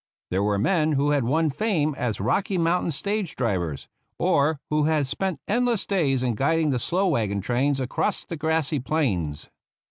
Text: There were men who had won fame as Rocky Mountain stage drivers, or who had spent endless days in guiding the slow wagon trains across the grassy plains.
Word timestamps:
There 0.31 0.41
were 0.41 0.57
men 0.57 0.93
who 0.93 1.11
had 1.11 1.25
won 1.25 1.51
fame 1.51 1.93
as 1.95 2.19
Rocky 2.19 2.57
Mountain 2.57 2.89
stage 2.89 3.35
drivers, 3.35 3.87
or 4.17 4.59
who 4.71 4.85
had 4.85 5.05
spent 5.05 5.39
endless 5.47 5.85
days 5.85 6.23
in 6.23 6.33
guiding 6.33 6.71
the 6.71 6.79
slow 6.79 7.07
wagon 7.09 7.39
trains 7.39 7.79
across 7.79 8.23
the 8.25 8.35
grassy 8.35 8.79
plains. 8.79 9.51